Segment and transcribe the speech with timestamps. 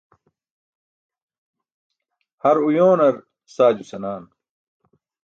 [2.45, 3.15] Har oyoonar
[3.55, 4.23] saajo senaan.